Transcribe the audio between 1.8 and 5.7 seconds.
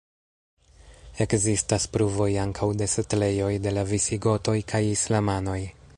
pruvoj ankaŭ de setlejoj de la visigotoj kaj islamanoj.